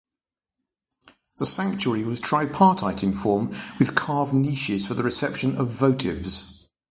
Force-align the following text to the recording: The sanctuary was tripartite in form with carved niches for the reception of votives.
The 1.37 1.45
sanctuary 1.45 2.05
was 2.05 2.19
tripartite 2.19 3.03
in 3.03 3.13
form 3.13 3.49
with 3.77 3.93
carved 3.93 4.33
niches 4.33 4.87
for 4.87 4.95
the 4.95 5.03
reception 5.03 5.55
of 5.55 5.67
votives. 5.67 6.69